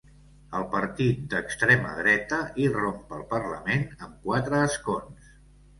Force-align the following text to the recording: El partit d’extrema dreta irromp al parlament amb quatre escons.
El 0.59 0.63
partit 0.71 1.19
d’extrema 1.33 1.91
dreta 1.99 2.41
irromp 2.67 3.15
al 3.19 3.23
parlament 3.35 3.87
amb 4.07 4.21
quatre 4.29 4.65
escons. 4.73 5.35